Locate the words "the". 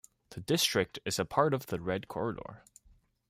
0.31-0.41, 1.67-1.79